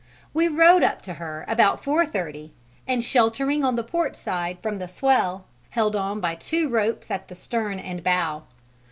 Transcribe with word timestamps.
We 0.33 0.47
rowed 0.47 0.81
up 0.81 1.03
to 1.03 1.13
her 1.21 1.45
about 1.47 1.83
4.30, 1.83 2.49
and 2.87 3.03
sheltering 3.03 3.63
on 3.63 3.75
the 3.75 3.83
port 3.83 4.15
side 4.15 4.57
from 4.59 4.79
the 4.79 4.87
swell, 4.87 5.45
held 5.69 5.95
on 5.95 6.19
by 6.19 6.33
two 6.33 6.67
ropes 6.69 7.11
at 7.11 7.27
the 7.27 7.35
stern 7.35 7.77
and 7.77 8.03
bow. 8.03 8.41